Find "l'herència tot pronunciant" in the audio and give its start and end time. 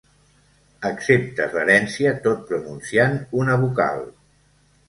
1.57-3.17